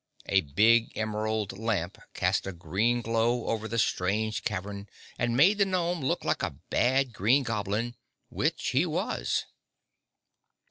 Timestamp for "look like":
6.01-6.41